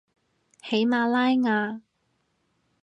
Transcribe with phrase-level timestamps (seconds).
[0.63, 1.81] 喜马拉雅